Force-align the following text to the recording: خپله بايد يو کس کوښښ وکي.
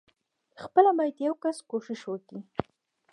خپله 0.63 0.91
بايد 0.97 1.15
يو 1.27 1.33
کس 1.43 1.57
کوښښ 1.69 2.01
وکي. 2.09 2.39